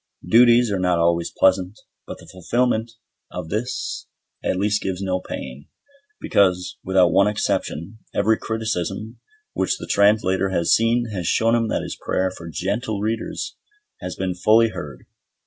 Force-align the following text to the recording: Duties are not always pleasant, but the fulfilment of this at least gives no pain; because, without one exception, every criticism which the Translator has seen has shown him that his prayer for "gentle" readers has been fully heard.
Duties 0.27 0.71
are 0.71 0.79
not 0.79 0.97
always 0.97 1.29
pleasant, 1.37 1.79
but 2.07 2.17
the 2.17 2.25
fulfilment 2.25 2.93
of 3.29 3.49
this 3.49 4.07
at 4.43 4.57
least 4.57 4.81
gives 4.81 4.99
no 4.99 5.19
pain; 5.19 5.67
because, 6.19 6.79
without 6.83 7.11
one 7.11 7.27
exception, 7.27 7.99
every 8.11 8.39
criticism 8.39 9.19
which 9.53 9.77
the 9.77 9.85
Translator 9.85 10.49
has 10.49 10.73
seen 10.73 11.11
has 11.11 11.27
shown 11.27 11.53
him 11.53 11.67
that 11.67 11.83
his 11.83 11.95
prayer 11.95 12.31
for 12.31 12.49
"gentle" 12.49 12.99
readers 12.99 13.55
has 13.99 14.15
been 14.15 14.33
fully 14.33 14.69
heard. 14.69 15.05